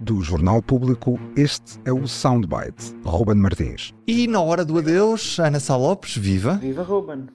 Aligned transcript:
Do 0.00 0.20
Jornal 0.22 0.62
Público, 0.62 1.18
este 1.36 1.80
é 1.84 1.92
o 1.92 2.06
Soundbite. 2.06 2.94
Ruben 3.04 3.36
Martins. 3.36 3.92
E 4.06 4.26
na 4.26 4.40
hora 4.40 4.64
do 4.64 4.78
adeus, 4.78 5.38
Ana 5.38 5.60
Sá 5.60 5.76
Lopes, 5.76 6.16
viva. 6.16 6.54
Viva 6.54 6.82
Ruben. 6.82 7.26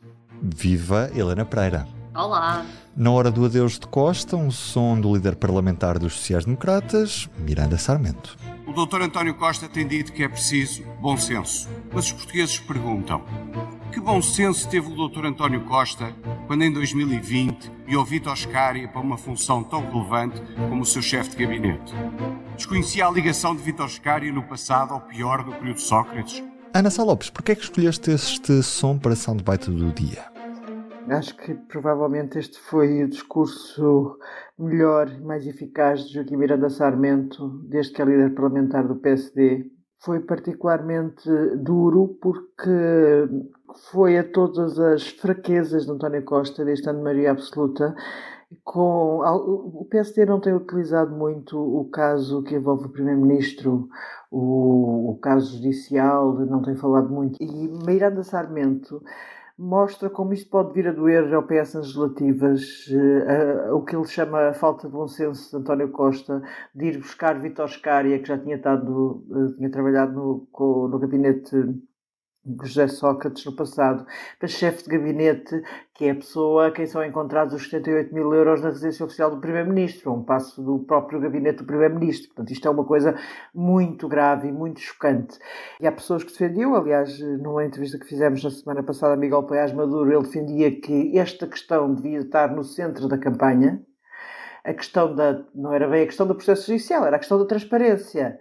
Viva 0.41 1.09
Helena 1.15 1.45
Pereira. 1.45 1.87
Olá. 2.15 2.65
Na 2.95 3.11
hora 3.11 3.29
do 3.29 3.45
adeus 3.45 3.77
de 3.79 3.87
Costa, 3.87 4.35
um 4.35 4.49
som 4.49 4.99
do 4.99 5.13
líder 5.13 5.35
parlamentar 5.35 5.99
dos 5.99 6.13
sociais-democratas, 6.13 7.29
Miranda 7.37 7.77
Sarmento. 7.77 8.37
O 8.67 8.73
Dr. 8.73 9.01
António 9.01 9.33
Costa 9.33 9.69
tem 9.69 9.87
dito 9.87 10.11
que 10.11 10.23
é 10.23 10.27
preciso 10.27 10.83
bom 10.99 11.15
senso. 11.15 11.69
Mas 11.93 12.07
os 12.07 12.11
portugueses 12.11 12.59
perguntam: 12.59 13.23
que 13.93 14.01
bom 14.01 14.21
senso 14.21 14.67
teve 14.67 14.91
o 14.91 15.07
Dr. 15.07 15.25
António 15.25 15.61
Costa 15.61 16.13
quando 16.47 16.63
em 16.63 16.71
2020 16.71 17.71
viu 17.87 18.03
Vitor 18.03 18.37
Scária 18.37 18.87
para 18.87 19.01
uma 19.01 19.17
função 19.17 19.63
tão 19.63 19.89
relevante 19.89 20.41
como 20.69 20.81
o 20.81 20.85
seu 20.85 21.01
chefe 21.01 21.29
de 21.29 21.45
gabinete? 21.45 21.93
Desconhecia 22.57 23.07
a 23.07 23.11
ligação 23.11 23.55
de 23.55 23.63
Vitor 23.63 23.89
Scária 23.89 24.31
no 24.33 24.43
passado 24.43 24.93
ao 24.93 24.99
pior 24.99 25.43
do 25.43 25.53
período 25.53 25.79
Sócrates? 25.79 26.43
Ana 26.73 26.89
Sá 26.89 27.03
Lopes, 27.03 27.29
porquê 27.29 27.53
é 27.53 27.55
que 27.55 27.63
escolheste 27.63 28.11
este 28.11 28.61
som 28.61 28.97
para 28.97 29.15
soundbite 29.15 29.71
do 29.71 29.91
dia? 29.93 30.36
Acho 31.09 31.37
que 31.37 31.53
provavelmente 31.53 32.37
este 32.37 32.59
foi 32.59 33.03
o 33.03 33.09
discurso 33.09 34.17
melhor 34.59 35.09
e 35.09 35.21
mais 35.21 35.47
eficaz 35.47 36.01
de 36.01 36.15
Joaquim 36.15 36.35
Miranda 36.35 36.69
Sarmento, 36.69 37.47
desde 37.63 37.93
que 37.93 38.01
é 38.01 38.05
líder 38.05 38.35
parlamentar 38.35 38.85
do 38.85 38.97
PSD. 38.97 39.71
Foi 39.99 40.19
particularmente 40.19 41.29
duro 41.57 42.17
porque 42.21 42.69
foi 43.89 44.17
a 44.17 44.23
todas 44.23 44.77
as 44.79 45.07
fraquezas 45.07 45.85
de 45.85 45.91
António 45.91 46.23
Costa, 46.25 46.65
deste 46.65 46.89
ano 46.89 46.99
de 46.99 47.03
maioria 47.05 47.31
absoluta, 47.31 47.95
com, 48.63 49.19
o 49.19 49.85
PSD 49.89 50.25
não 50.25 50.39
tem 50.39 50.53
utilizado 50.53 51.15
muito 51.15 51.57
o 51.57 51.89
caso 51.89 52.43
que 52.43 52.55
envolve 52.55 52.85
o 52.85 52.89
Primeiro-Ministro, 52.89 53.89
o, 54.31 55.11
o, 55.11 55.19
caso 55.19 55.55
judicial, 55.55 56.33
não 56.33 56.61
tem 56.61 56.75
falado 56.75 57.09
muito. 57.09 57.37
E 57.41 57.67
Miranda 57.85 58.23
Sarmento 58.23 59.01
mostra 59.57 60.09
como 60.09 60.33
isto 60.33 60.49
pode 60.49 60.73
vir 60.73 60.87
a 60.87 60.91
doer 60.91 61.33
ao 61.33 61.43
PS 61.43 61.73
nas 61.73 61.87
legislativas, 61.87 62.87
uh, 62.89 63.71
uh, 63.71 63.75
o 63.75 63.83
que 63.83 63.95
ele 63.95 64.05
chama 64.05 64.49
a 64.49 64.53
falta 64.53 64.87
de 64.87 64.93
bom 64.93 65.07
senso 65.07 65.49
de 65.49 65.57
António 65.57 65.91
Costa, 65.91 66.41
de 66.75 66.85
ir 66.85 66.97
buscar 66.99 67.39
Vitor 67.39 67.67
Scária, 67.67 68.19
que 68.19 68.27
já 68.27 68.37
tinha, 68.37 68.57
uh, 68.57 69.55
tinha 69.57 69.71
trabalhado 69.71 70.13
no, 70.13 70.87
no 70.87 70.99
gabinete 70.99 71.55
José 72.63 72.87
Sócrates 72.87 73.45
no 73.45 73.53
passado, 73.53 74.05
para 74.39 74.47
chefe 74.47 74.83
de 74.83 74.89
gabinete, 74.89 75.61
que 75.93 76.05
é 76.05 76.11
a 76.11 76.15
pessoa 76.15 76.67
a 76.67 76.71
quem 76.71 76.85
são 76.85 77.03
encontrados 77.03 77.53
os 77.53 77.63
78 77.63 78.13
mil 78.13 78.33
euros 78.33 78.61
na 78.61 78.69
residência 78.69 79.05
oficial 79.05 79.31
do 79.31 79.41
Primeiro-Ministro, 79.41 80.13
um 80.13 80.23
passo 80.23 80.61
do 80.61 80.79
próprio 80.79 81.19
gabinete 81.19 81.57
do 81.57 81.65
Primeiro-Ministro. 81.65 82.27
Portanto, 82.29 82.51
isto 82.51 82.67
é 82.67 82.71
uma 82.71 82.85
coisa 82.85 83.15
muito 83.53 84.07
grave 84.07 84.47
e 84.47 84.51
muito 84.51 84.79
chocante. 84.79 85.37
E 85.81 85.87
há 85.87 85.91
pessoas 85.91 86.23
que 86.23 86.31
defendiam, 86.31 86.75
aliás, 86.75 87.19
numa 87.19 87.65
entrevista 87.65 87.97
que 87.97 88.05
fizemos 88.05 88.43
na 88.43 88.51
semana 88.51 88.83
passada 88.83 89.15
Miguel 89.15 89.43
Paiás 89.43 89.73
Maduro, 89.73 90.11
ele 90.11 90.23
defendia 90.23 90.79
que 90.79 91.17
esta 91.17 91.47
questão 91.47 91.93
devia 91.93 92.19
estar 92.19 92.55
no 92.55 92.63
centro 92.63 93.07
da 93.07 93.17
campanha. 93.17 93.81
A 94.63 94.73
questão 94.73 95.15
da, 95.15 95.45
não 95.55 95.73
era 95.73 95.87
bem 95.87 96.03
a 96.03 96.05
questão 96.05 96.27
do 96.27 96.35
processo 96.35 96.67
judicial, 96.67 97.05
era 97.05 97.15
a 97.15 97.19
questão 97.19 97.39
da 97.39 97.45
transparência 97.45 98.37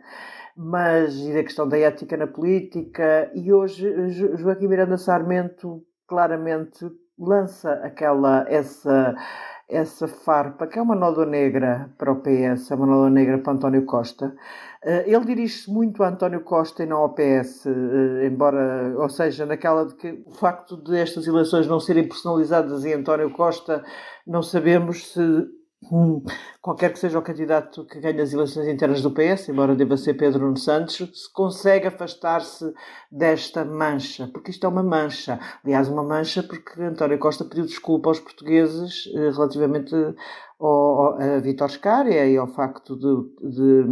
mas 0.57 1.15
e 1.17 1.35
da 1.35 1.43
questão 1.43 1.69
da 1.69 1.79
ética 1.79 2.17
na 2.17 2.27
política. 2.27 3.31
E 3.35 3.53
hoje 3.53 3.89
Joaquim 4.37 4.69
Miranda 4.69 4.97
Sarmento 4.97 5.83
claramente 6.07 6.87
lança 7.19 7.73
aquela 7.83 8.47
essa 8.49 9.15
essa 9.69 10.07
farpa, 10.07 10.67
que 10.67 10.79
é 10.79 10.83
uma 10.83 10.95
nódoa 10.95 11.27
negra 11.27 11.91
para 11.99 12.13
o 12.13 12.23
PS, 12.23 12.71
é 12.71 12.75
uma 12.77 12.87
nódoa 12.87 13.11
negra 13.11 13.39
para 13.39 13.53
António 13.53 13.85
Costa. 13.85 14.33
Eh, 14.85 15.11
ele 15.11 15.25
dirige-se 15.25 15.69
muito 15.69 16.05
a 16.05 16.09
António 16.09 16.43
Costa 16.43 16.85
e 16.85 16.87
não 16.87 16.99
ao 16.99 17.15
PS, 17.15 17.67
eh, 17.67 18.27
embora, 18.27 18.95
ou 18.97 19.09
seja, 19.09 19.45
naquela 19.45 19.85
de 19.85 19.97
que 19.97 20.23
o 20.25 20.31
facto 20.31 20.77
de 20.77 20.97
estas 20.97 21.27
eleições 21.27 21.67
não 21.67 21.81
serem 21.81 22.07
personalizadas 22.07 22.85
em 22.85 22.95
António 22.95 23.31
Costa, 23.31 23.83
não 24.25 24.41
sabemos 24.41 25.13
se 25.13 25.21
Hum, 25.83 26.25
qualquer 26.61 26.93
que 26.93 26.99
seja 26.99 27.19
o 27.19 27.23
candidato 27.23 27.85
que 27.85 28.01
ganhe 28.01 28.21
as 28.21 28.33
eleições 28.33 28.67
internas 28.67 29.03
do 29.03 29.11
PS, 29.11 29.51
embora 29.51 29.77
deva 29.77 29.97
ser 29.97 30.15
Pedro 30.15 30.41
Nuno 30.41 30.57
Santos, 30.57 30.97
se 30.97 31.33
consegue 31.33 31.87
afastar-se 31.87 32.73
desta 33.13 33.65
mancha, 33.65 34.27
porque 34.33 34.51
isto 34.51 34.65
é 34.65 34.69
uma 34.69 34.83
mancha. 34.83 35.39
Aliás, 35.63 35.89
uma 35.89 36.03
mancha 36.03 36.43
porque 36.43 36.81
António 36.81 37.19
Costa 37.19 37.45
pediu 37.45 37.67
desculpa 37.67 38.09
aos 38.09 38.19
portugueses 38.19 39.07
eh, 39.15 39.31
relativamente 39.31 39.95
ao, 40.59 41.21
a 41.21 41.39
Vítor 41.41 41.71
Scária 41.71 42.27
e 42.27 42.37
ao 42.37 42.47
facto 42.47 42.97
de, 42.97 43.51
de, 43.51 43.85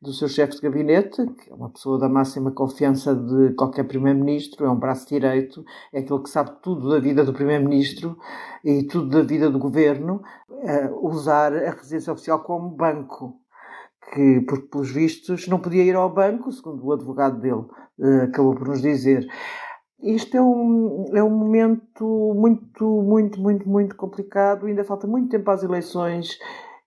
do 0.00 0.12
seu 0.12 0.28
chefe 0.28 0.56
de 0.56 0.62
gabinete, 0.62 1.26
que 1.26 1.50
é 1.50 1.54
uma 1.54 1.70
pessoa 1.70 1.98
da 1.98 2.08
máxima 2.08 2.50
confiança 2.50 3.14
de 3.14 3.54
qualquer 3.54 3.84
primeiro-ministro, 3.84 4.66
é 4.66 4.70
um 4.70 4.78
braço 4.78 5.08
direito, 5.08 5.64
é 5.92 6.00
aquele 6.00 6.22
que 6.22 6.30
sabe 6.30 6.52
tudo 6.62 6.88
da 6.88 6.98
vida 6.98 7.24
do 7.24 7.32
primeiro-ministro 7.32 8.16
e 8.64 8.84
tudo 8.84 9.08
da 9.08 9.22
vida 9.22 9.50
do 9.50 9.58
governo, 9.58 10.22
usar 11.02 11.52
a 11.54 11.70
residência 11.70 12.12
oficial 12.12 12.42
como 12.42 12.70
banco. 12.70 13.40
Que, 14.14 14.40
porque, 14.46 14.68
pelos 14.68 14.92
vistos, 14.92 15.48
não 15.48 15.58
podia 15.58 15.82
ir 15.82 15.96
ao 15.96 16.12
banco, 16.12 16.52
segundo 16.52 16.84
o 16.84 16.92
advogado 16.92 17.40
dele 17.40 17.64
uh, 17.98 18.22
acabou 18.22 18.54
por 18.54 18.68
nos 18.68 18.80
dizer. 18.80 19.26
Isto 20.02 20.36
é 20.36 20.42
um, 20.42 21.04
é 21.16 21.22
um 21.22 21.30
momento 21.30 22.34
muito, 22.34 22.84
muito, 23.02 23.40
muito, 23.40 23.68
muito 23.68 23.96
complicado. 23.96 24.66
Ainda 24.66 24.84
falta 24.84 25.06
muito 25.06 25.30
tempo 25.30 25.50
às 25.50 25.62
eleições 25.62 26.38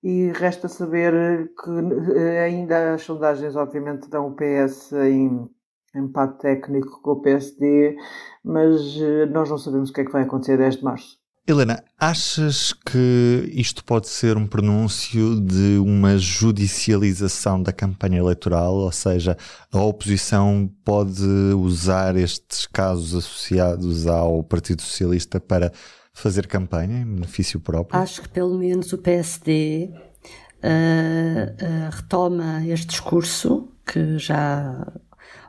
e 0.03 0.31
resta 0.31 0.67
saber 0.67 1.51
que 1.55 1.69
eh, 2.15 2.43
ainda 2.45 2.93
as 2.93 3.01
sondagens, 3.03 3.55
obviamente, 3.55 4.09
dão 4.09 4.27
o 4.27 4.35
PS 4.35 4.93
em 4.93 5.49
empate 5.95 6.39
técnico 6.39 7.01
com 7.01 7.11
o 7.13 7.21
PSD, 7.21 7.97
mas 8.43 8.79
eh, 9.01 9.25
nós 9.25 9.49
não 9.49 9.57
sabemos 9.57 9.89
o 9.89 9.93
que 9.93 10.01
é 10.01 10.05
que 10.05 10.11
vai 10.11 10.23
acontecer 10.23 10.57
10 10.57 10.77
de 10.77 10.83
março. 10.83 11.18
Helena, 11.51 11.83
achas 11.99 12.73
que 12.73 13.51
isto 13.55 13.83
pode 13.83 14.07
ser 14.07 14.37
um 14.37 14.45
pronúncio 14.45 15.41
de 15.41 15.79
uma 15.79 16.15
judicialização 16.15 17.59
da 17.59 17.73
campanha 17.73 18.19
eleitoral? 18.19 18.75
Ou 18.75 18.91
seja, 18.91 19.35
a 19.71 19.81
oposição 19.81 20.69
pode 20.85 21.25
usar 21.57 22.15
estes 22.15 22.67
casos 22.67 23.15
associados 23.15 24.05
ao 24.05 24.43
Partido 24.43 24.83
Socialista 24.83 25.39
para 25.39 25.73
fazer 26.13 26.45
campanha 26.45 27.01
em 27.01 27.15
benefício 27.15 27.59
próprio? 27.59 27.99
Acho 27.99 28.21
que 28.21 28.29
pelo 28.29 28.55
menos 28.55 28.93
o 28.93 28.99
PSD 28.99 29.89
uh, 29.91 30.67
uh, 30.67 31.89
retoma 31.89 32.63
este 32.67 32.87
discurso 32.87 33.69
que 33.87 34.19
já 34.19 34.85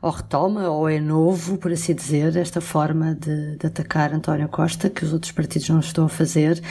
ou 0.02 0.10
retoma, 0.10 0.68
ou 0.70 0.88
é 0.88 1.00
novo, 1.00 1.58
por 1.58 1.72
assim 1.72 1.94
dizer, 1.94 2.36
esta 2.36 2.60
forma 2.60 3.14
de, 3.14 3.56
de 3.56 3.66
atacar 3.66 4.12
António 4.12 4.48
Costa, 4.48 4.88
que 4.88 5.04
os 5.04 5.12
outros 5.12 5.32
partidos 5.32 5.68
não 5.68 5.80
estão 5.80 6.06
a 6.06 6.08
fazer, 6.08 6.62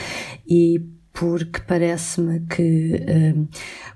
e 0.48 0.80
porque 1.14 1.60
parece-me 1.68 2.42
que 2.42 2.96
uh, 2.96 3.48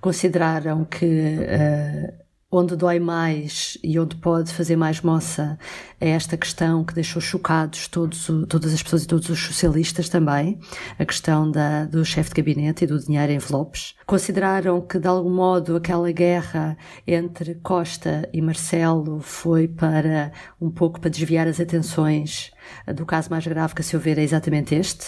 consideraram 0.01 0.83
que 0.85 1.05
uh, 1.05 2.22
onde 2.55 2.75
dói 2.75 2.99
mais 2.99 3.79
e 3.83 4.00
onde 4.00 4.15
pode 4.15 4.53
fazer 4.53 4.75
mais 4.75 5.01
moça 5.01 5.57
é 6.00 6.09
esta 6.09 6.38
questão 6.38 6.83
que 6.83 6.94
deixou 6.94 7.19
chocados 7.19 7.88
todos, 7.88 8.29
todas 8.47 8.71
as 8.73 8.83
pessoas 8.83 9.03
e 9.05 9.07
todos 9.07 9.27
os 9.29 9.39
socialistas 9.39 10.07
também, 10.07 10.59
a 11.00 11.03
questão 11.03 11.50
da, 11.50 11.85
do 11.85 12.05
chefe 12.05 12.29
de 12.29 12.41
gabinete 12.41 12.83
e 12.83 12.88
do 12.88 13.00
dinheiro 13.00 13.31
em 13.31 13.35
envelopes. 13.38 13.95
Consideraram 14.05 14.81
que, 14.81 15.00
de 15.00 15.07
algum 15.07 15.31
modo, 15.31 15.75
aquela 15.75 16.11
guerra 16.11 16.77
entre 17.07 17.55
Costa 17.55 18.29
e 18.31 18.39
Marcelo 18.39 19.19
foi 19.19 19.67
para, 19.67 20.31
um 20.61 20.69
pouco, 20.69 20.99
para 20.99 21.09
desviar 21.09 21.47
as 21.47 21.59
atenções 21.59 22.51
do 22.94 23.06
caso 23.06 23.29
mais 23.29 23.45
grave 23.47 23.73
que, 23.73 23.81
a 23.81 23.83
seu 23.83 23.99
ver, 23.99 24.17
é 24.17 24.23
exatamente 24.23 24.75
este. 24.75 25.06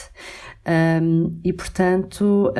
Um, 0.67 1.39
e, 1.43 1.53
portanto, 1.53 2.49
uh, 2.49 2.53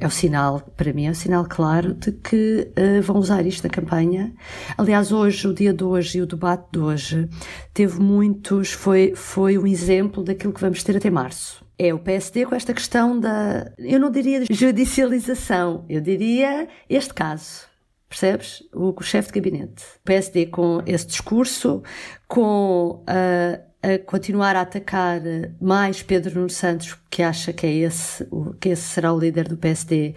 é 0.00 0.06
o 0.06 0.10
sinal, 0.10 0.60
para 0.76 0.92
mim, 0.94 1.06
é 1.06 1.10
o 1.10 1.14
sinal 1.14 1.44
claro 1.46 1.92
de 1.92 2.10
que 2.12 2.70
uh, 2.70 3.02
vão 3.02 3.18
usar 3.18 3.44
isto 3.46 3.64
na 3.64 3.70
campanha. 3.70 4.32
Aliás, 4.78 5.12
hoje, 5.12 5.46
o 5.46 5.52
dia 5.52 5.72
de 5.72 5.84
hoje 5.84 6.18
e 6.18 6.22
o 6.22 6.26
debate 6.26 6.68
de 6.72 6.78
hoje 6.78 7.28
teve 7.74 8.00
muitos, 8.00 8.72
foi, 8.72 9.12
foi 9.14 9.58
um 9.58 9.66
exemplo 9.66 10.24
daquilo 10.24 10.54
que 10.54 10.60
vamos 10.60 10.82
ter 10.82 10.96
até 10.96 11.10
março. 11.10 11.64
É 11.78 11.92
o 11.92 11.98
PSD 11.98 12.46
com 12.46 12.54
esta 12.54 12.72
questão 12.72 13.18
da, 13.18 13.70
eu 13.78 14.00
não 14.00 14.10
diria 14.10 14.44
judicialização, 14.50 15.84
eu 15.88 16.00
diria 16.00 16.68
este 16.88 17.12
caso. 17.12 17.68
Percebes? 18.08 18.62
O, 18.74 18.92
o 18.98 19.02
chefe 19.02 19.28
de 19.28 19.40
gabinete. 19.40 19.84
O 20.00 20.04
PSD 20.04 20.46
com 20.46 20.82
esse 20.84 21.06
discurso, 21.06 21.82
com 22.26 23.04
a, 23.06 23.60
a 23.82 23.98
continuar 23.98 24.56
a 24.56 24.60
atacar 24.60 25.20
mais 25.60 26.02
Pedro 26.02 26.34
Nuno 26.36 26.50
Santos, 26.50 26.96
que 27.10 27.22
acha 27.22 27.52
que 27.52 27.66
é 27.66 27.72
esse, 27.72 28.26
que 28.60 28.68
esse 28.68 28.82
será 28.82 29.12
o 29.12 29.18
líder 29.18 29.48
do 29.48 29.56
PSD, 29.56 30.14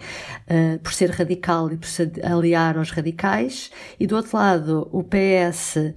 uh, 0.48 0.78
por 0.80 0.92
ser 0.92 1.10
radical 1.10 1.72
e 1.72 1.76
por 1.76 1.88
se 1.88 2.10
aliar 2.22 2.76
aos 2.76 2.90
radicais, 2.90 3.70
e 3.98 4.06
do 4.06 4.16
outro 4.16 4.36
lado, 4.36 4.88
o 4.92 5.02
PS 5.02 5.94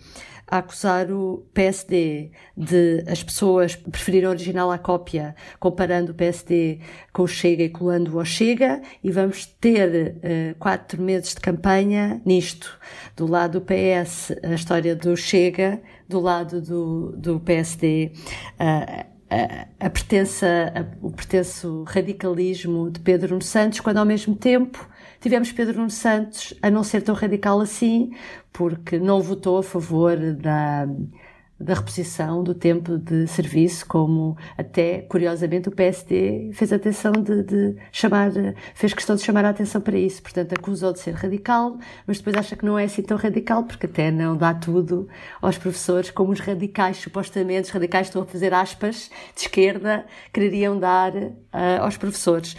a 0.49 0.59
acusar 0.59 1.11
o 1.11 1.45
PSD 1.53 2.31
de 2.55 3.03
as 3.05 3.21
pessoas 3.21 3.75
preferirem 3.75 4.27
o 4.27 4.31
original 4.31 4.71
à 4.71 4.77
cópia, 4.77 5.35
comparando 5.59 6.13
o 6.13 6.15
PSD 6.15 6.79
com 7.11 7.23
o 7.23 7.27
Chega 7.27 7.63
e 7.63 7.69
colando-o 7.69 8.17
ao 8.17 8.25
Chega, 8.25 8.81
e 9.03 9.11
vamos 9.11 9.45
ter 9.45 10.15
uh, 10.15 10.55
quatro 10.57 11.01
meses 11.01 11.35
de 11.35 11.41
campanha 11.41 12.21
nisto. 12.25 12.79
Do 13.15 13.27
lado 13.27 13.59
do 13.59 13.65
PS, 13.65 14.31
a 14.41 14.53
história 14.53 14.95
do 14.95 15.17
Chega, 15.17 15.81
do 16.07 16.19
lado 16.19 16.61
do, 16.61 17.11
do 17.17 17.39
PSD, 17.39 18.11
uh, 18.59 19.05
a, 19.29 19.85
a, 19.85 19.89
pertença, 19.89 20.73
a, 20.73 21.05
o 21.05 21.11
pertenço 21.11 21.83
radicalismo 21.87 22.89
de 22.89 22.99
Pedro 22.99 23.29
Nuno 23.31 23.41
Santos, 23.41 23.79
quando 23.79 23.97
ao 23.97 24.05
mesmo 24.05 24.35
tempo 24.35 24.87
tivemos 25.19 25.51
Pedro 25.51 25.77
Nuno 25.77 25.89
Santos 25.89 26.53
a 26.61 26.69
não 26.69 26.83
ser 26.83 27.01
tão 27.01 27.13
radical 27.13 27.59
assim, 27.59 28.11
porque 28.53 28.97
não 28.97 29.21
votou 29.21 29.57
a 29.57 29.63
favor 29.63 30.17
da 30.33 30.87
da 31.59 31.73
reposição 31.73 32.43
do 32.43 32.53
tempo 32.53 32.97
de 32.97 33.27
serviço, 33.27 33.85
como 33.87 34.37
até, 34.57 35.01
curiosamente, 35.01 35.67
o 35.69 35.71
PSD 35.71 36.51
fez 36.53 36.71
atenção 36.71 37.11
de, 37.11 37.43
de, 37.43 37.75
chamar, 37.91 38.31
fez 38.75 38.93
questão 38.93 39.15
de 39.15 39.23
chamar 39.23 39.43
a 39.45 39.49
atenção 39.49 39.81
para 39.81 39.97
isso. 39.97 40.21
Portanto, 40.21 40.53
acusou 40.53 40.93
de 40.93 40.99
ser 40.99 41.15
radical, 41.15 41.77
mas 42.05 42.17
depois 42.19 42.35
acha 42.35 42.55
que 42.55 42.65
não 42.65 42.77
é 42.77 42.83
assim 42.83 43.01
tão 43.01 43.17
radical, 43.17 43.63
porque 43.63 43.87
até 43.87 44.11
não 44.11 44.37
dá 44.37 44.53
tudo 44.53 45.07
aos 45.41 45.57
professores, 45.57 46.11
como 46.11 46.31
os 46.31 46.39
radicais, 46.39 46.97
supostamente, 46.97 47.63
os 47.63 47.69
radicais 47.71 48.07
estão 48.07 48.21
a 48.21 48.25
fazer 48.25 48.53
aspas, 48.53 49.09
de 49.35 49.41
esquerda, 49.41 50.05
queriam 50.31 50.79
dar 50.79 51.13
uh, 51.15 51.81
aos 51.81 51.97
professores. 51.97 52.55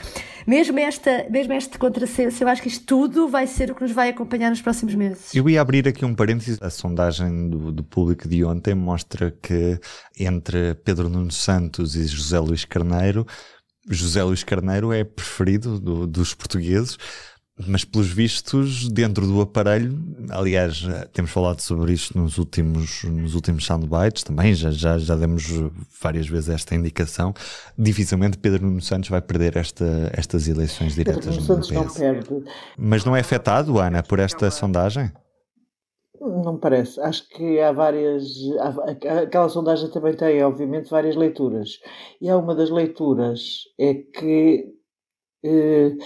Mesmo, 0.49 0.79
esta, 0.79 1.27
mesmo 1.29 1.53
este 1.53 1.79
contrassenso, 1.79 2.43
eu 2.43 2.49
acho 2.49 2.63
que 2.63 2.69
isto 2.69 2.87
tudo 2.87 3.29
vai 3.29 3.47
ser 3.47 3.71
o 3.71 3.75
que 3.75 3.83
nos 3.83 3.93
vai 3.93 4.09
acompanhar 4.09 4.49
nos 4.49 4.63
próximos 4.63 4.95
meses. 4.95 5.35
Eu 5.35 5.47
ia 5.47 5.61
abrir 5.61 5.87
aqui 5.87 6.07
um 6.07 6.15
parênteses. 6.15 6.59
A 6.63 6.71
sondagem 6.71 7.51
do, 7.51 7.71
do 7.71 7.85
público 7.85 8.27
de 8.27 8.43
ontem 8.43 8.75
mostra 8.89 9.31
que 9.31 9.79
entre 10.19 10.75
Pedro 10.77 11.11
Nuno 11.11 11.31
Santos 11.31 11.95
e 11.95 12.07
José 12.07 12.39
Luís 12.39 12.65
Carneiro, 12.65 13.27
José 13.91 14.23
Luís 14.23 14.43
Carneiro 14.43 14.93
é 14.93 15.05
preferido 15.05 15.79
do, 15.79 16.07
dos 16.07 16.33
portugueses, 16.33 16.97
mas 17.67 17.85
pelos 17.85 18.09
vistos, 18.09 18.89
dentro 18.89 19.27
do 19.27 19.41
aparelho, 19.41 19.99
aliás, 20.31 20.87
temos 21.13 21.31
falado 21.31 21.61
sobre 21.61 21.93
isto 21.93 22.17
nos 22.17 22.39
últimos, 22.39 23.03
nos 23.05 23.35
últimos 23.35 23.67
soundbites 23.67 24.23
também, 24.23 24.55
já, 24.55 24.71
já, 24.71 24.97
já 24.97 25.17
demos 25.17 25.45
várias 26.01 26.29
vezes 26.29 26.49
esta 26.49 26.75
indicação. 26.75 27.35
Dificilmente 27.77 28.39
Pedro 28.39 28.65
Nuno 28.65 28.81
Santos 28.81 29.11
vai 29.11 29.21
perder 29.21 29.57
esta, 29.57 30.11
estas 30.15 30.47
eleições 30.49 30.95
diretas 30.95 31.27
Pedro 31.27 31.41
Nuno 31.43 31.65
Santos 31.65 31.71
não 31.71 31.89
perde. 31.89 32.29
Mas 32.79 33.05
não 33.05 33.17
é 33.17 33.21
afetado, 33.21 33.79
Ana, 33.79 34.03
por 34.03 34.19
esta 34.19 34.51
sondagem? 34.51 35.11
Não 36.21 36.55
me 36.55 36.61
parece. 36.61 37.01
Acho 37.01 37.29
que 37.29 37.61
há 37.61 37.73
várias. 37.73 38.25
Há, 38.61 39.21
aquela 39.23 39.49
sondagem 39.49 39.91
também 39.91 40.15
tem, 40.17 40.43
obviamente, 40.43 40.91
várias 40.91 41.17
leituras. 41.17 41.79
E 42.21 42.29
há 42.29 42.37
uma 42.37 42.55
das 42.55 42.71
leituras 42.71 43.65
é 43.79 43.95
que. 43.95 44.75
Eh, 45.45 45.97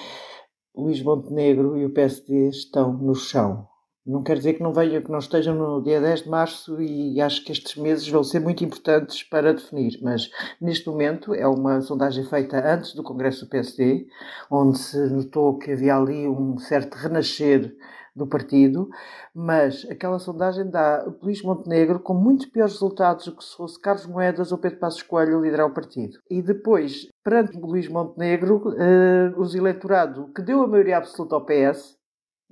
Luís 0.75 1.03
Montenegro 1.03 1.77
e 1.77 1.85
o 1.85 1.93
PSD 1.93 2.49
estão 2.49 2.93
no 2.95 3.15
chão. 3.15 3.69
Não 4.05 4.23
quer 4.23 4.37
dizer 4.37 4.55
que 4.55 4.63
não 4.63 4.73
venham, 4.73 5.01
que 5.01 5.13
não 5.13 5.19
estejam 5.19 5.55
no 5.55 5.83
dia 5.83 6.01
10 6.01 6.23
de 6.25 6.29
março 6.29 6.81
e 6.83 7.21
acho 7.21 7.45
que 7.45 7.53
estes 7.53 7.77
meses 7.77 8.09
vão 8.09 8.25
ser 8.25 8.41
muito 8.41 8.65
importantes 8.65 9.23
para 9.23 9.55
definir, 9.55 10.01
mas 10.03 10.29
neste 10.61 10.89
momento 10.89 11.33
é 11.35 11.47
uma 11.47 11.81
sondagem 11.83 12.25
feita 12.25 12.59
antes 12.67 12.95
do 12.95 13.05
Congresso 13.05 13.45
do 13.45 13.51
PSD, 13.51 14.09
onde 14.51 14.79
se 14.79 14.99
notou 15.09 15.57
que 15.57 15.71
havia 15.71 15.95
ali 15.97 16.27
um 16.27 16.59
certo 16.59 16.95
renascer 16.95 17.77
do 18.15 18.27
partido, 18.27 18.89
mas 19.35 19.87
aquela 19.91 20.19
sondagem 20.19 20.69
dá 20.69 21.05
Luís 21.23 21.43
Montenegro 21.43 21.99
com 21.99 22.15
muito 22.15 22.51
piores 22.51 22.75
resultados 22.75 23.25
do 23.25 23.37
que 23.37 23.45
se 23.45 23.57
fosse 23.57 23.81
Carlos 23.81 24.07
Moedas 24.07 24.53
ou 24.53 24.59
Pedro 24.59 24.79
Passos 24.79 25.03
Coelho 25.03 25.41
liderar 25.41 25.67
o 25.67 25.75
partido. 25.75 26.19
E 26.31 26.43
depois, 26.43 27.09
perante 27.25 27.59
Luís 27.59 27.89
Montenegro, 27.89 28.69
uh, 28.69 29.41
os 29.41 29.55
eleitorado 29.55 30.31
que 30.35 30.43
deu 30.43 30.63
a 30.63 30.69
maioria 30.69 30.99
absoluta 30.99 31.35
ao 31.35 31.47
PS, 31.47 31.97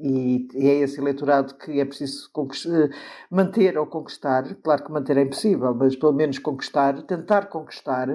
e, 0.03 0.49
é 0.55 0.77
esse 0.77 0.99
eleitorado 0.99 1.55
que 1.57 1.79
é 1.79 1.85
preciso 1.85 2.31
eh, 2.69 2.89
manter 3.31 3.77
ou 3.77 3.87
conquistar. 3.87 4.55
Claro 4.63 4.85
que 4.85 4.91
manter 4.91 5.19
é 5.19 5.23
impossível, 5.23 5.75
mas 5.75 5.95
pelo 5.95 6.15
menos 6.15 6.39
conquistar, 6.39 7.03
tentar 7.03 7.47
conquistar 7.51 8.09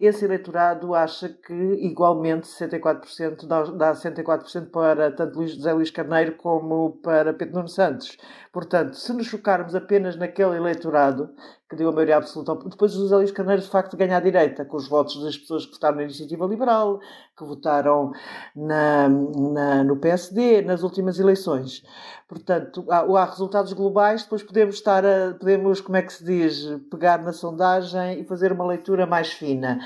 esse 0.00 0.24
eleitorado 0.24 0.94
acha 0.94 1.28
que 1.28 1.52
igualmente 1.52 2.46
64% 2.46 3.46
dá, 3.46 3.62
dá 3.64 3.92
64% 3.92 4.70
para 4.70 5.12
tanto 5.12 5.36
Luís, 5.38 5.54
José 5.54 5.72
Luís 5.74 5.90
Carneiro 5.90 6.36
como 6.36 6.92
para 7.02 7.34
Pedro 7.34 7.56
Nuno 7.56 7.68
Santos. 7.68 8.16
Portanto, 8.50 8.94
se 8.94 9.12
nos 9.12 9.28
focarmos 9.28 9.74
apenas 9.74 10.16
naquele 10.16 10.56
eleitorado 10.56 11.30
que 11.68 11.76
deu 11.76 11.90
a 11.90 11.92
maioria 11.92 12.16
absoluta, 12.16 12.56
depois 12.68 12.92
José 12.92 13.14
Luís 13.14 13.30
Carneiro 13.30 13.60
de 13.60 13.68
facto 13.68 13.96
ganha 13.96 14.16
a 14.16 14.20
direita, 14.20 14.64
com 14.64 14.76
os 14.76 14.88
votos 14.88 15.22
das 15.22 15.36
pessoas 15.36 15.66
que 15.66 15.72
votaram 15.72 15.98
na 15.98 16.04
Iniciativa 16.04 16.46
Liberal, 16.46 16.98
que 17.36 17.44
votaram 17.44 18.10
na, 18.56 19.08
na, 19.08 19.84
no 19.84 19.96
PSD 19.98 20.62
nas 20.62 20.82
últimas 20.82 21.20
eleições. 21.20 21.82
Portanto, 22.30 22.84
há, 22.88 22.98
há, 23.00 23.24
resultados 23.24 23.72
globais, 23.72 24.22
depois 24.22 24.40
podemos 24.40 24.76
estar 24.76 25.04
a, 25.04 25.34
podemos, 25.34 25.80
como 25.80 25.96
é 25.96 26.02
que 26.02 26.12
se 26.12 26.24
diz, 26.24 26.64
pegar 26.88 27.20
na 27.20 27.32
sondagem 27.32 28.20
e 28.20 28.24
fazer 28.24 28.52
uma 28.52 28.64
leitura 28.64 29.04
mais 29.04 29.32
fina. 29.32 29.80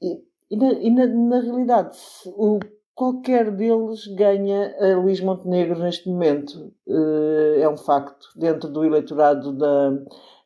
E, 0.00 0.22
e, 0.50 0.56
na, 0.56 0.72
e 0.72 0.90
na, 0.90 1.06
na, 1.06 1.40
realidade, 1.40 1.98
o, 2.28 2.58
qualquer 2.94 3.50
deles 3.50 4.06
ganha 4.16 4.74
a 4.80 4.96
Luís 4.96 5.20
Montenegro 5.20 5.78
neste 5.78 6.08
momento. 6.08 6.72
Uh, 6.88 7.60
é 7.60 7.68
um 7.68 7.76
facto, 7.76 8.26
dentro 8.34 8.70
do 8.70 8.82
eleitorado 8.82 9.52
da, 9.52 9.92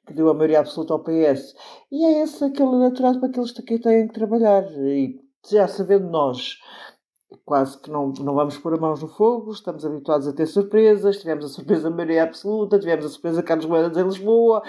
que 0.08 0.12
deu 0.12 0.28
a 0.30 0.34
maioria 0.34 0.58
absoluta 0.58 0.94
ao 0.94 1.04
PS. 1.04 1.54
E 1.92 2.06
é 2.06 2.22
esse 2.22 2.42
aquele 2.42 2.74
eleitorado 2.74 3.20
para 3.20 3.28
aqueles 3.28 3.52
que 3.52 3.78
têm 3.78 4.08
que 4.08 4.14
trabalhar. 4.14 4.64
E 4.72 5.20
já 5.48 5.68
sabendo 5.68 6.10
nós 6.10 6.56
quase 7.44 7.78
que 7.78 7.90
não, 7.90 8.12
não 8.20 8.34
vamos 8.34 8.58
pôr 8.58 8.74
a 8.74 8.76
mãos 8.76 9.02
no 9.02 9.08
fogo, 9.08 9.52
estamos 9.52 9.84
habituados 9.84 10.26
a 10.26 10.32
ter 10.32 10.46
surpresas, 10.46 11.18
tivemos 11.18 11.44
a 11.44 11.48
surpresa 11.48 11.88
da 11.88 11.94
maioria 11.94 12.24
absoluta, 12.24 12.78
tivemos 12.78 13.04
a 13.04 13.08
surpresa 13.08 13.42
Carlos 13.42 13.66
Moedas 13.66 13.96
em 13.96 14.04
Lisboa, 14.04 14.62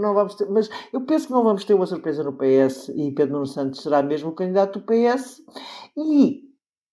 não 0.00 0.14
vamos 0.14 0.34
ter, 0.34 0.48
mas 0.48 0.68
eu 0.92 1.00
penso 1.02 1.26
que 1.26 1.32
não 1.32 1.42
vamos 1.42 1.64
ter 1.64 1.74
uma 1.74 1.86
surpresa 1.86 2.22
no 2.22 2.32
PS 2.32 2.88
e 2.90 3.10
Pedro 3.12 3.34
Nuno 3.34 3.46
Santos 3.46 3.82
será 3.82 4.02
mesmo 4.02 4.30
o 4.30 4.34
candidato 4.34 4.78
do 4.78 4.86
PS 4.86 5.42
e 5.96 6.48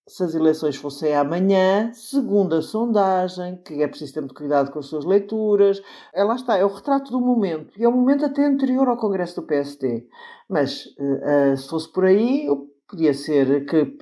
se 0.07 0.23
as 0.23 0.35
eleições 0.35 0.75
fossem 0.75 1.15
amanhã, 1.15 1.91
segundo 1.91 2.53
a 2.53 2.61
sondagem, 2.61 3.57
que 3.63 3.81
é 3.81 3.87
preciso 3.87 4.13
ter 4.13 4.19
muito 4.21 4.35
cuidado 4.35 4.71
com 4.71 4.77
as 4.77 4.85
suas 4.85 5.03
leituras, 5.03 5.81
é, 6.13 6.23
lá 6.23 6.35
está, 6.35 6.57
é 6.57 6.63
o 6.63 6.73
retrato 6.73 7.11
do 7.11 7.19
momento, 7.19 7.73
e 7.79 7.83
é 7.83 7.89
o 7.89 7.91
momento 7.91 8.23
até 8.23 8.45
anterior 8.45 8.87
ao 8.87 8.97
Congresso 8.97 9.41
do 9.41 9.47
PST. 9.47 10.07
Mas, 10.47 10.85
uh, 10.99 11.53
uh, 11.53 11.57
se 11.57 11.67
fosse 11.67 11.91
por 11.91 12.05
aí, 12.05 12.47
podia 12.87 13.15
ser 13.15 13.65
que 13.65 13.97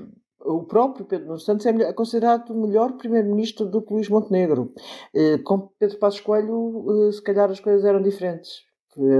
o 0.46 0.64
próprio 0.64 1.06
Pedro 1.06 1.28
Nuno 1.28 1.40
Santos 1.40 1.66
é 1.66 1.94
considerado 1.94 2.50
o 2.52 2.68
melhor 2.68 2.94
primeiro-ministro 2.94 3.66
do 3.66 3.82
que 3.82 3.94
Luís 3.94 4.10
Montenegro. 4.10 4.74
Eh, 5.14 5.38
com 5.40 5.70
Pedro 5.80 5.98
Passos 5.98 6.20
Coelho, 6.20 7.08
eh, 7.08 7.12
se 7.12 7.22
calhar 7.22 7.50
as 7.50 7.60
coisas 7.60 7.86
eram 7.86 8.02
diferentes. 8.02 8.62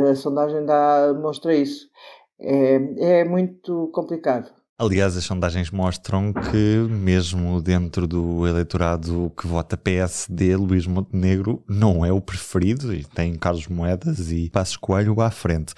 A 0.10 0.16
sondagem 0.16 0.66
dá, 0.66 1.14
mostra 1.20 1.56
isso. 1.56 1.88
É, 2.40 3.22
é 3.22 3.24
muito 3.24 3.90
complicado. 3.94 4.52
Aliás, 4.78 5.16
as 5.16 5.24
sondagens 5.24 5.72
mostram 5.72 6.34
que, 6.34 6.88
mesmo 6.90 7.62
dentro 7.62 8.08
do 8.08 8.46
eleitorado 8.48 9.32
que 9.38 9.48
vota 9.48 9.78
PSD, 9.78 10.56
Luís 10.56 10.86
Montenegro 10.88 11.64
não 11.70 12.04
é 12.04 12.12
o 12.12 12.20
preferido 12.20 12.94
e 12.94 13.04
tem 13.06 13.36
Carlos 13.36 13.68
Moedas 13.68 14.32
e 14.32 14.50
Passos 14.50 14.78
Coelho 14.78 15.22
à 15.22 15.30
frente. 15.32 15.74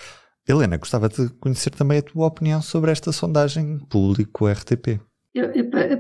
Helena, 0.48 0.78
gostava 0.78 1.10
de 1.10 1.30
conhecer 1.40 1.72
também 1.72 2.00
a 2.00 2.02
tua 2.02 2.28
opinião 2.28 2.62
sobre 2.62 2.92
esta 2.92 3.12
sondagem 3.12 3.80
público-RTP. 3.90 5.00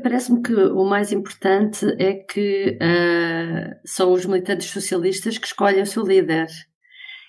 Parece-me 0.01 0.41
que 0.41 0.53
o 0.53 0.85
mais 0.85 1.11
importante 1.11 1.85
é 1.99 2.13
que 2.13 2.77
uh, 2.81 3.75
são 3.83 4.13
os 4.13 4.25
militantes 4.25 4.69
socialistas 4.69 5.37
que 5.37 5.47
escolhem 5.47 5.81
o 5.81 5.85
seu 5.85 6.03
líder. 6.03 6.47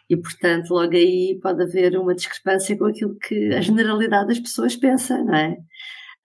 E, 0.08 0.16
portanto, 0.16 0.70
logo 0.70 0.94
aí 0.94 1.38
pode 1.42 1.62
haver 1.64 1.96
uma 1.96 2.14
discrepância 2.14 2.78
com 2.78 2.84
aquilo 2.84 3.16
que 3.18 3.52
a 3.52 3.60
generalidade 3.60 4.28
das 4.28 4.38
pessoas 4.38 4.76
pensa, 4.76 5.18
não 5.18 5.34
é? 5.34 5.56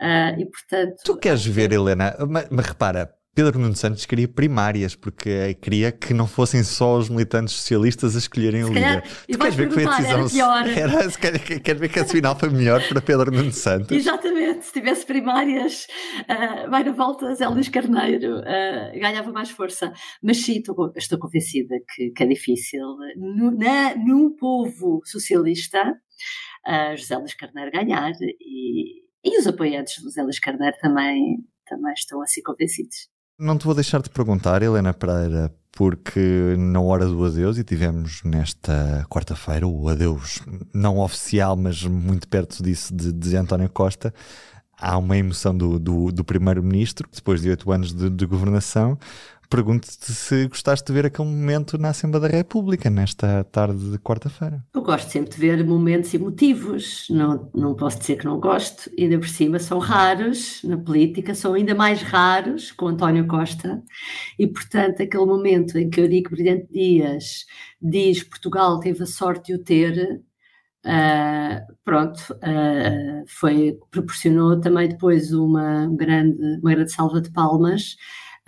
Uh, 0.01 0.39
e, 0.39 0.45
portanto. 0.45 0.95
Tu 1.03 1.17
queres 1.17 1.45
ver, 1.45 1.71
Helena, 1.71 2.15
mas, 2.29 2.47
mas 2.51 2.65
repara, 2.67 3.11
Pedro 3.33 3.57
Nuno 3.59 3.75
Santos 3.77 4.05
queria 4.05 4.27
primárias, 4.27 4.93
porque 4.93 5.53
queria 5.61 5.89
que 5.89 6.13
não 6.13 6.27
fossem 6.27 6.63
só 6.63 6.97
os 6.97 7.07
militantes 7.07 7.53
socialistas 7.53 8.13
a 8.13 8.19
escolherem 8.19 8.65
o 8.65 8.67
líder. 8.67 9.03
Tu 9.03 9.37
queres 9.37 9.55
ver 9.55 9.67
que 9.69 9.73
foi 9.73 9.85
a 9.85 9.97
decisão? 9.97 10.57
Era, 10.57 10.71
era 10.79 11.11
quer, 11.11 11.59
quer 11.61 11.75
ver 11.77 11.87
que 11.87 11.99
a 12.01 12.05
final 12.05 12.37
foi 12.37 12.49
melhor 12.49 12.85
para 12.89 13.01
Pedro 13.01 13.31
Nuno 13.31 13.53
Santos? 13.53 13.95
Exatamente, 13.95 14.65
se 14.65 14.73
tivesse 14.73 15.05
primárias, 15.05 15.87
uh, 16.23 16.69
vai 16.69 16.83
na 16.83 16.91
volta 16.91 17.33
Zé 17.33 17.47
Luís 17.47 17.69
Carneiro, 17.69 18.39
uh, 18.39 18.99
ganhava 18.99 19.31
mais 19.31 19.49
força. 19.49 19.93
Mas 20.21 20.43
sim, 20.43 20.57
estou, 20.57 20.91
estou 20.97 21.17
convencida 21.17 21.75
que, 21.95 22.09
que, 22.09 22.23
é 22.23 22.27
difícil. 22.27 22.81
No, 23.15 23.49
na, 23.51 23.95
no 23.95 24.35
povo 24.35 24.99
socialista, 25.05 25.81
uh, 26.67 26.97
José 26.97 27.15
Luís 27.15 27.33
Carneiro 27.33 27.71
ganhar 27.71 28.11
e, 28.41 29.03
e 29.23 29.39
os 29.39 29.47
apoiantes 29.47 30.03
do 30.03 30.09
José 30.09 30.21
Luís 30.21 30.39
Carneiro 30.39 30.75
também, 30.81 31.37
também 31.65 31.93
estão 31.93 32.21
assim 32.21 32.41
convencidos. 32.41 33.09
Não 33.41 33.57
te 33.57 33.65
vou 33.65 33.73
deixar 33.73 34.03
de 34.03 34.09
perguntar, 34.11 34.61
Helena 34.61 34.93
Pereira, 34.93 35.51
porque 35.71 36.55
na 36.59 36.79
hora 36.79 37.07
do 37.07 37.25
adeus, 37.25 37.57
e 37.57 37.63
tivemos 37.63 38.21
nesta 38.23 39.03
quarta-feira 39.09 39.67
o 39.67 39.89
adeus 39.89 40.43
não 40.71 40.99
oficial, 40.99 41.55
mas 41.55 41.81
muito 41.81 42.27
perto 42.27 42.61
disso, 42.61 42.95
de, 42.95 43.11
de 43.11 43.35
António 43.35 43.67
Costa, 43.67 44.13
há 44.79 44.95
uma 44.95 45.17
emoção 45.17 45.57
do, 45.57 45.79
do, 45.79 46.11
do 46.11 46.23
primeiro-ministro, 46.23 47.09
depois 47.11 47.41
de 47.41 47.49
oito 47.49 47.71
anos 47.71 47.91
de, 47.91 48.11
de 48.11 48.25
governação, 48.27 48.95
pergunto-te 49.51 50.13
se 50.13 50.47
gostaste 50.47 50.87
de 50.87 50.93
ver 50.93 51.05
aquele 51.05 51.27
momento 51.27 51.77
na 51.77 51.89
Assembleia 51.89 52.29
da 52.29 52.37
República, 52.37 52.89
nesta 52.89 53.43
tarde 53.43 53.91
de 53.91 53.99
quarta-feira. 53.99 54.63
Eu 54.73 54.81
gosto 54.81 55.11
sempre 55.11 55.29
de 55.29 55.37
ver 55.37 55.65
momentos 55.65 56.13
emotivos, 56.13 57.05
não, 57.09 57.51
não 57.53 57.75
posso 57.75 57.99
dizer 57.99 58.15
que 58.15 58.23
não 58.23 58.39
gosto, 58.39 58.89
ainda 58.97 59.19
por 59.19 59.27
cima 59.27 59.59
são 59.59 59.77
raros 59.77 60.61
na 60.63 60.77
política, 60.77 61.35
são 61.35 61.53
ainda 61.53 61.75
mais 61.75 62.01
raros 62.01 62.71
com 62.71 62.87
António 62.87 63.27
Costa, 63.27 63.83
e 64.39 64.47
portanto 64.47 65.03
aquele 65.03 65.25
momento 65.25 65.77
em 65.77 65.89
que 65.89 65.99
Eurico 65.99 66.29
Brilhante 66.31 66.67
Dias 66.71 67.45
diz 67.81 68.23
Portugal 68.23 68.79
teve 68.79 69.03
a 69.03 69.05
sorte 69.05 69.47
de 69.47 69.55
o 69.55 69.63
ter, 69.63 70.21
Uh, 70.83 71.61
pronto, 71.85 72.17
uh, 72.37 73.23
foi, 73.27 73.77
proporcionou 73.91 74.59
também 74.59 74.89
depois 74.89 75.31
uma 75.31 75.87
grande, 75.95 76.41
uma 76.59 76.71
grande 76.71 76.91
salva 76.91 77.21
de 77.21 77.31
palmas 77.31 77.97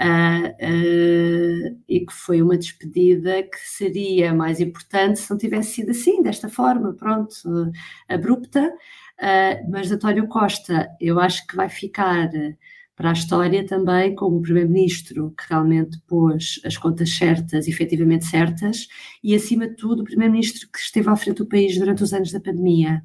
Uh, 0.01 1.79
e 1.87 2.05
que 2.05 2.13
foi 2.13 2.41
uma 2.41 2.57
despedida 2.57 3.43
que 3.43 3.57
seria 3.59 4.33
mais 4.33 4.59
importante 4.59 5.19
se 5.19 5.29
não 5.29 5.37
tivesse 5.37 5.75
sido 5.75 5.91
assim, 5.91 6.21
desta 6.21 6.49
forma, 6.49 6.93
pronto, 6.93 7.33
abrupta. 8.09 8.73
mas 9.69 9.91
António 9.91 10.27
Costa, 10.27 10.89
eu 10.99 11.19
acho 11.19 11.45
que 11.47 11.55
vai 11.55 11.69
ficar 11.69 12.29
para 12.95 13.09
a 13.09 13.13
história 13.13 13.65
também 13.65 14.15
como 14.15 14.37
o 14.37 14.41
Primeiro-Ministro 14.41 15.33
que 15.37 15.45
realmente 15.49 15.99
pôs 16.07 16.59
as 16.65 16.77
contas 16.77 17.15
certas, 17.15 17.67
efetivamente 17.67 18.25
certas, 18.25 18.87
e 19.23 19.33
acima 19.35 19.67
de 19.67 19.75
tudo 19.75 20.01
o 20.01 20.05
Primeiro-Ministro 20.05 20.69
que 20.71 20.79
esteve 20.79 21.09
à 21.09 21.15
frente 21.15 21.37
do 21.37 21.47
país 21.47 21.77
durante 21.77 22.03
os 22.03 22.13
anos 22.13 22.31
da 22.31 22.39
pandemia. 22.39 23.03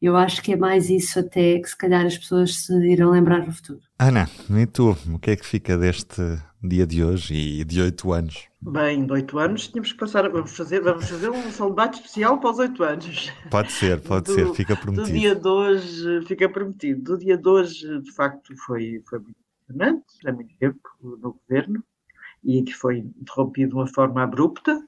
Eu 0.00 0.16
acho 0.16 0.42
que 0.42 0.52
é 0.52 0.56
mais 0.56 0.88
isso 0.88 1.18
até 1.20 1.58
que 1.58 1.68
se 1.68 1.76
calhar 1.76 2.06
as 2.06 2.16
pessoas 2.16 2.64
se 2.64 2.72
irão 2.90 3.10
lembrar 3.10 3.46
no 3.46 3.52
futuro. 3.52 3.80
Ana, 3.98 4.26
e 4.50 4.66
tu, 4.66 4.96
o 5.12 5.18
que 5.18 5.32
é 5.32 5.36
que 5.36 5.44
fica 5.44 5.76
deste 5.76 6.22
dia 6.62 6.86
de 6.86 7.04
hoje 7.04 7.34
e 7.34 7.64
de 7.64 7.82
oito 7.82 8.10
anos? 8.10 8.48
Bem, 8.62 9.04
de 9.04 9.12
oito 9.12 9.38
anos 9.38 9.68
tínhamos 9.68 9.92
que 9.92 9.98
passar, 9.98 10.26
vamos 10.30 10.56
fazer, 10.56 10.80
vamos 10.80 11.06
fazer 11.06 11.28
um 11.28 11.50
saudade 11.50 11.96
especial 11.96 12.38
para 12.40 12.50
os 12.50 12.58
oito 12.58 12.82
anos. 12.82 13.30
Pode 13.50 13.72
ser, 13.72 14.00
pode 14.00 14.24
do, 14.24 14.34
ser, 14.34 14.54
fica 14.54 14.74
prometido. 14.74 15.06
Do 15.06 15.18
dia 15.18 15.34
de 15.34 15.48
hoje, 15.48 16.26
fica 16.26 16.48
prometido. 16.48 17.02
Do 17.02 17.18
dia 17.18 17.36
de 17.36 17.48
hoje, 17.48 18.00
de 18.00 18.12
facto, 18.12 18.56
foi, 18.56 19.02
foi 19.06 19.18
muito 19.18 19.36
impressionante, 19.64 20.04
há 20.26 20.32
muito 20.32 20.54
tempo 20.56 20.80
no 21.02 21.34
governo, 21.34 21.84
e 22.42 22.62
que 22.62 22.72
foi 22.72 22.98
interrompido 22.98 23.70
de 23.70 23.74
uma 23.76 23.86
forma 23.86 24.22
abrupta, 24.22 24.82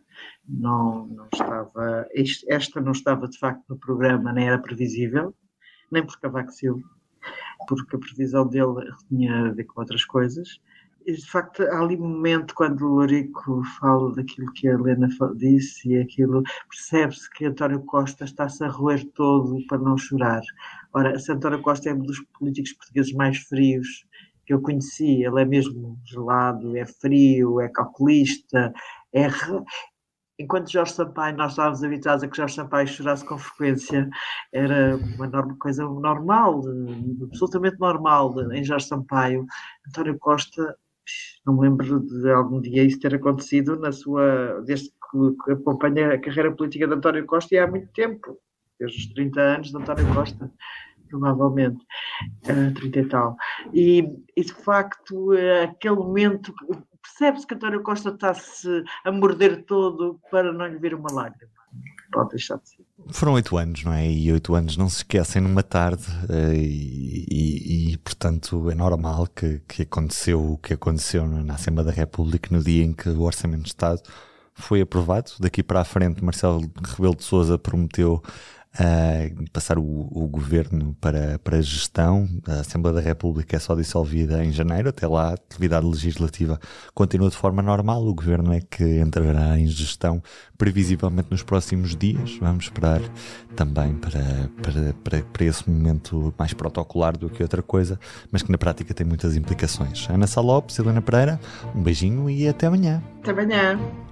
não, 0.48 1.06
não 1.06 1.28
estava, 1.32 2.06
esta 2.48 2.80
não 2.80 2.92
estava 2.92 3.28
de 3.28 3.38
facto 3.38 3.64
no 3.68 3.78
programa, 3.78 4.32
nem 4.32 4.48
era 4.48 4.58
previsível, 4.58 5.34
nem 5.90 6.04
por 6.04 6.18
Cavaco 6.20 6.50
Silva, 6.50 6.82
porque 7.68 7.96
a 7.96 7.98
previsão 7.98 8.46
dele 8.46 8.90
tinha 9.08 9.46
a 9.46 9.52
ver 9.52 9.64
com 9.64 9.80
outras 9.80 10.04
coisas. 10.04 10.60
E, 11.04 11.14
de 11.14 11.26
facto, 11.28 11.62
há 11.64 11.80
ali 11.80 11.96
um 11.96 12.08
momento 12.08 12.54
quando 12.54 12.82
o 12.82 12.94
Lorico 12.94 13.62
fala 13.80 14.14
daquilo 14.14 14.52
que 14.52 14.68
a 14.68 14.74
Helena 14.74 15.08
disse 15.36 15.88
e 15.88 15.98
aquilo, 15.98 16.42
percebe-se 16.68 17.28
que 17.30 17.44
António 17.44 17.80
Costa 17.82 18.24
está-se 18.24 18.62
a 18.62 18.68
roer 18.68 19.04
todo 19.12 19.58
para 19.66 19.78
não 19.78 19.96
chorar. 19.98 20.42
Ora, 20.94 21.18
se 21.18 21.32
António 21.32 21.60
Costa 21.60 21.90
é 21.90 21.94
um 21.94 22.02
dos 22.02 22.20
políticos 22.38 22.72
portugueses 22.74 23.12
mais 23.14 23.38
frios 23.38 24.06
que 24.46 24.54
eu 24.54 24.60
conheci, 24.60 25.24
ele 25.24 25.40
é 25.40 25.44
mesmo 25.44 25.98
gelado, 26.04 26.76
é 26.76 26.86
frio, 26.86 27.60
é 27.60 27.68
calculista, 27.68 28.72
é, 29.12 29.28
enquanto 30.42 30.70
Jorge 30.70 30.92
Sampaio, 30.92 31.36
nós 31.36 31.52
estávamos 31.52 31.82
habituados 31.82 32.22
a 32.22 32.28
que 32.28 32.36
Jorge 32.36 32.54
Sampaio 32.54 32.88
chorasse 32.88 33.24
com 33.24 33.38
frequência, 33.38 34.08
era 34.52 34.96
uma 35.18 35.56
coisa 35.56 35.84
normal, 35.84 36.62
absolutamente 37.22 37.78
normal 37.78 38.34
em 38.52 38.64
Jorge 38.64 38.86
Sampaio. 38.86 39.46
António 39.88 40.18
Costa, 40.18 40.76
não 41.46 41.54
me 41.54 41.62
lembro 41.62 42.00
de 42.00 42.30
algum 42.30 42.60
dia 42.60 42.84
isso 42.84 43.00
ter 43.00 43.14
acontecido 43.14 43.78
na 43.78 43.92
sua, 43.92 44.62
desde 44.66 44.90
que 44.90 45.52
acompanha 45.52 46.14
a 46.14 46.20
carreira 46.20 46.52
política 46.52 46.86
de 46.86 46.94
António 46.94 47.26
Costa 47.26 47.54
e 47.54 47.58
há 47.58 47.66
muito 47.66 47.88
tempo, 47.92 48.38
desde 48.78 48.98
os 48.98 49.06
30 49.14 49.40
anos 49.40 49.70
de 49.70 49.76
António 49.76 50.14
Costa 50.14 50.50
provavelmente, 51.08 51.84
uh, 52.44 52.72
30 52.74 52.98
e 52.98 53.04
tal. 53.04 53.36
E, 53.74 54.04
e 54.34 54.42
de 54.42 54.52
facto, 54.54 55.34
uh, 55.34 55.64
aquele 55.64 55.96
momento, 55.96 56.54
percebe-se 57.02 57.46
que 57.46 57.54
António 57.54 57.82
Costa 57.82 58.10
está-se 58.10 58.84
a 59.04 59.12
morder 59.12 59.64
todo 59.64 60.20
para 60.30 60.52
não 60.52 60.66
lhe 60.66 60.78
vir 60.78 60.94
uma 60.94 61.12
lágrima. 61.12 61.50
Pode 62.12 62.30
deixar 62.30 62.58
de 62.58 62.68
ser. 62.68 62.84
Foram 63.10 63.32
oito 63.32 63.56
anos, 63.56 63.82
não 63.82 63.92
é? 63.92 64.10
E 64.10 64.30
oito 64.30 64.54
anos 64.54 64.76
não 64.76 64.88
se 64.88 64.98
esquecem 64.98 65.40
numa 65.40 65.62
tarde, 65.62 66.04
eh, 66.28 66.54
e, 66.54 67.26
e, 67.30 67.92
e, 67.92 67.96
portanto 67.98 68.70
é 68.70 68.74
normal 68.74 69.26
que, 69.26 69.60
que 69.66 69.82
aconteceu 69.82 70.52
o 70.52 70.58
que 70.58 70.74
aconteceu 70.74 71.26
na 71.26 71.54
Assembleia 71.54 71.86
da 71.86 71.92
República 71.92 72.54
no 72.54 72.62
dia 72.62 72.84
em 72.84 72.92
que 72.92 73.08
o 73.08 73.22
Orçamento 73.22 73.62
de 73.62 73.70
Estado 73.70 74.02
foi 74.54 74.82
aprovado. 74.82 75.32
Daqui 75.40 75.62
para 75.62 75.80
a 75.80 75.84
frente, 75.84 76.22
Marcelo 76.22 76.70
Rebelo 76.96 77.16
de 77.16 77.24
Souza 77.24 77.58
prometeu 77.58 78.22
uh, 78.78 79.50
passar 79.52 79.78
o, 79.78 79.82
o, 79.84 80.28
governo 80.28 80.96
para, 81.00 81.38
para 81.38 81.60
gestão. 81.60 82.28
A 82.46 82.60
Assembleia 82.60 82.96
da 82.96 83.00
República 83.00 83.56
é 83.56 83.58
só 83.58 83.74
dissolvida 83.74 84.44
em 84.44 84.52
janeiro, 84.52 84.88
até 84.88 85.06
lá 85.06 85.30
a 85.30 85.34
atividade 85.34 85.86
legislativa 85.86 86.58
continua 86.94 87.30
de 87.30 87.36
forma 87.36 87.62
normal. 87.62 88.06
O 88.06 88.14
governo 88.14 88.52
é 88.52 88.60
que 88.60 89.00
entrará 89.00 89.58
em 89.58 89.66
gestão 89.66 90.22
previsivelmente 90.56 91.28
nos 91.30 91.42
próximos 91.42 91.96
dias. 91.96 92.36
Vamos 92.40 92.64
esperar 92.64 93.00
também 93.56 93.94
para, 93.94 94.50
para, 94.62 94.94
para, 95.04 95.22
para 95.22 95.44
esse 95.44 95.68
momento 95.68 96.32
mais 96.38 96.52
protocolar 96.54 97.16
do 97.16 97.28
que 97.28 97.42
outra 97.42 97.62
coisa, 97.62 97.98
mas 98.30 98.42
que 98.42 98.50
na 98.50 98.58
prática 98.58 98.94
tem 98.94 99.06
muitas 99.06 99.36
implicações. 99.36 100.08
Ana 100.08 100.26
Salopes, 100.26 100.78
Helena 100.78 101.02
Pereira, 101.02 101.40
um 101.74 101.82
beijinho 101.82 102.30
e 102.30 102.48
até 102.48 102.66
amanhã. 102.66 103.02
Até 103.20 103.30
amanhã. 103.32 104.11